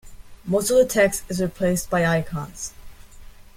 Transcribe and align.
Most 0.45 0.71
of 0.71 0.77
the 0.77 0.85
text 0.85 1.23
is 1.29 1.39
replaced 1.43 1.91
by 1.91 2.07
icons. 2.07 2.73